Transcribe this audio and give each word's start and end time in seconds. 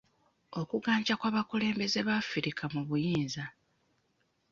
Okuganja 0.59 1.13
kw'abakulembeze 1.19 1.97
abafirika 2.03 2.63
mu 2.73 2.81
buyinza. 2.87 3.45